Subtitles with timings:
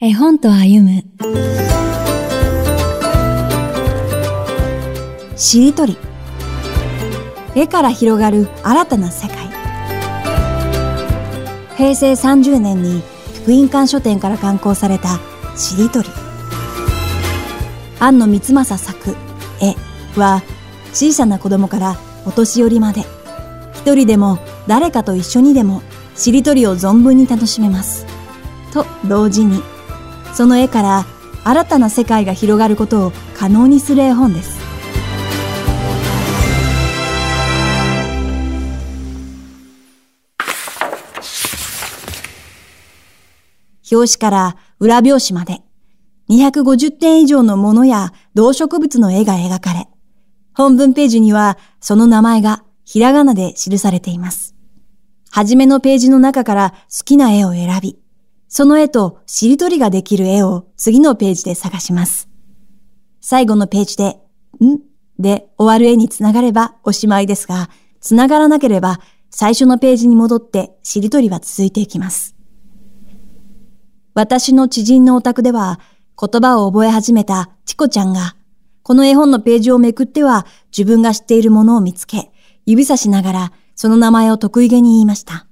[0.00, 1.02] 絵本と歩む。
[5.36, 5.96] しりとり。
[7.56, 9.48] 絵から広がる新たな世界。
[11.76, 13.02] 平成30年に
[13.42, 15.18] 福音館書店から刊行された
[15.56, 16.08] しりとり。
[17.98, 19.16] 庵野光政作
[19.60, 19.74] 絵
[20.16, 20.44] は
[20.92, 23.00] 小さな子供からお年寄りまで
[23.74, 24.38] 一人でも
[24.68, 25.82] 誰かと一緒にでも
[26.14, 28.06] しりとりを存分に楽しめます。
[28.72, 29.60] と同時に
[30.38, 31.04] その絵から
[31.42, 34.56] 新たな世界が広がることを可能にする絵本です
[43.90, 45.60] 表紙から裏表紙まで
[46.30, 49.88] 250点以上のものや動植物の絵が描かれ、
[50.54, 54.54] 本文ページにはその名前がひらがなで記されています。
[55.30, 57.98] はじめのページの中から好きな絵を選び、
[58.48, 62.28] その絵としりとりができる絵を次のページで探します。
[63.20, 64.18] 最後のページで、
[64.64, 64.80] ん？
[65.18, 67.68] で終わる絵につながればおしまいですが、
[68.00, 72.36] つながらなければ最初のページに戻ってしりとりは続いていきます。
[74.14, 75.80] 私の知人のお宅では
[76.18, 78.36] 言葉を覚え始めたチコちゃんが、
[78.82, 82.30] この絵本のページをめくっては自分が知っているものを見つけ、
[82.64, 85.47] 指さしながらその名前を得意げに言いました。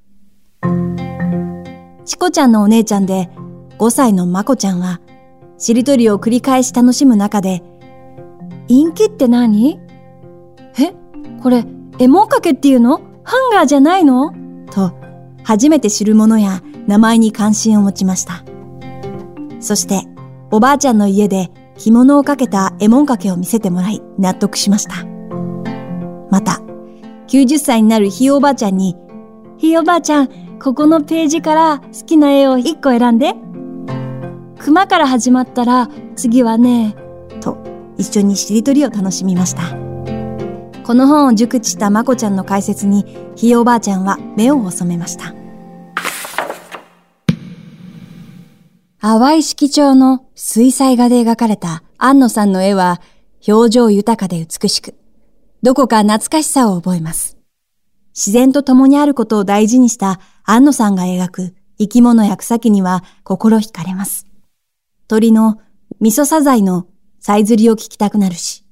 [2.07, 3.29] チコちゃんのお姉ちゃんで
[3.79, 5.01] 5歳のマコちゃんは、
[5.59, 7.65] しりとりを繰り返し楽しむ中で、
[8.69, 9.81] インキって何
[10.79, 10.95] え？
[11.43, 11.65] これ、
[11.99, 13.01] 絵文かけっていうの？
[13.25, 14.33] ハンガーじゃないの？
[14.71, 14.93] と、
[15.43, 18.45] 初めて知るものや名前に関心を持ちました。
[19.59, 20.03] そして、
[20.53, 25.05] おばあちゃんの家で着物をかけた絵文かけを見せてもらい納得しました。
[26.31, 26.61] また、
[27.27, 28.97] 90歳になるひいおばあちゃんに、
[29.59, 33.37] ひいおばあちゃん、ここのページから好きな絵を1個選んで。
[34.59, 36.97] 熊から始まったら次はね、
[37.41, 37.57] と
[37.97, 39.63] 一緒にしりとりを楽しみました。
[40.83, 43.07] この本を熟知したまこちゃんの解説に
[43.37, 45.37] ひいおばあちゃんは目を細めました。
[49.01, 53.01] 淡い色調の水彩画で描かれた安野さんの絵は
[53.47, 54.97] 表情豊かで美しく、
[55.63, 57.36] どこか懐かしさを覚えます。
[58.17, 64.27] 自然と共にあることを大事にした安野さんが描く生き物や草木には心惹かれます。
[65.07, 65.61] 鳥の
[66.01, 66.87] 味噌サザイの
[67.21, 68.65] さえずりを聞きたくなるし、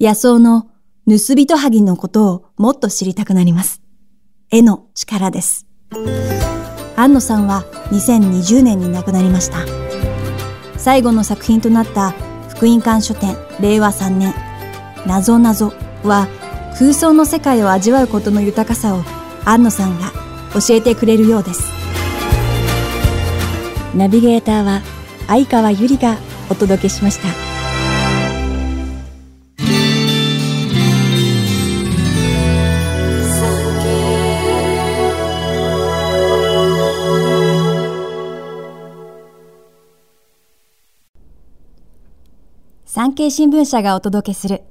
[0.00, 0.68] 野草の
[1.08, 3.82] 盗人はぎのことをもっと知りたくなります。
[4.50, 5.66] 絵の力です。
[6.94, 9.66] 安野さんは2020年に亡くなりました。
[10.78, 12.12] 最後の作品となった
[12.48, 14.32] 福音館書店令和3年、
[15.06, 15.72] なぞなぞ
[16.04, 16.28] は
[16.78, 19.02] 空想の世界を味わうことの豊かさを
[19.44, 20.10] 安野さんが
[20.54, 21.62] 教えてくれるようです。
[23.94, 24.80] ナビゲーターは
[25.26, 26.16] 相川ゆりが
[26.50, 27.28] お届けしました。
[42.84, 44.62] 産経新聞社がお届けする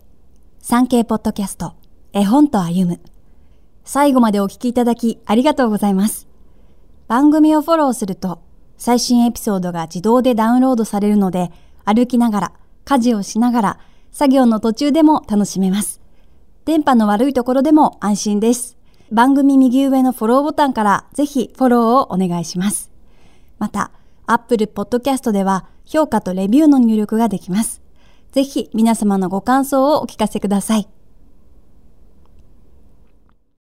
[0.62, 1.81] 産経ポッドキャスト
[2.14, 3.00] 絵本と歩む
[3.86, 6.28] 最後までお聞きいただきありがとうございます。
[7.08, 8.42] 番組をフォローすると
[8.78, 11.52] 最新エピソードが自動でダウンロードされるので
[11.86, 12.54] 歩きながら
[12.86, 13.80] 家事をしながら
[14.12, 16.02] 作業の途中でも楽しめます。
[16.66, 18.78] 電波の悪いところでも安心です。
[19.12, 22.92] 番組右上のフォローボタンからぜひフォローをお願いします。
[23.58, 23.92] また、
[24.26, 27.82] Apple Podcast では評価とレビューの入力ができます。
[28.32, 30.88] ぜひ皆様のご感想をお聞かせください。